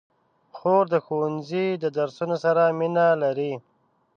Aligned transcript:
خور 0.57 0.83
د 0.93 0.95
ښوونځي 1.05 1.67
د 1.83 1.85
درسونو 1.97 2.35
سره 2.45 2.63
مینه 2.79 3.07
لري. 3.23 3.53